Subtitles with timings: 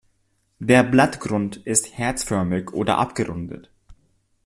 [0.57, 3.69] Der Blattgrund ist herzförmig oder abgerundet.